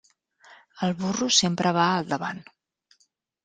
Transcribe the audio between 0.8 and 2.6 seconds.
El burro sempre va al davant.